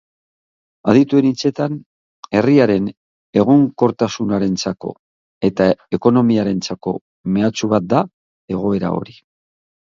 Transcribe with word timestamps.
Adituen 0.93 1.27
hitzetan, 1.27 1.75
herriaren 2.39 2.87
egonkortasunarentzako 3.43 4.95
eta 5.53 5.69
ekonomiarentzako 6.01 6.97
mehatxu 7.39 7.73
bat 7.79 7.89
da 7.97 8.05
egoera 8.59 8.95
hori. 9.01 9.19